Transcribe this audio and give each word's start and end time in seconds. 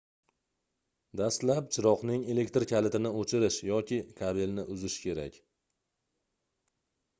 dastlab 1.19 1.67
chiroqning 1.75 2.23
elektr 2.35 2.65
kalitini 2.71 3.13
oʻchirish 3.21 3.59
yoki 3.69 4.01
kabelni 4.23 4.67
uzish 4.77 4.99
kerak 5.07 5.41